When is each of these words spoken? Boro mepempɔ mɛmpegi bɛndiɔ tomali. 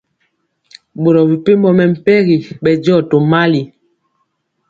Boro 1.01 1.21
mepempɔ 1.29 1.69
mɛmpegi 1.77 2.35
bɛndiɔ 2.63 2.97
tomali. 3.09 3.61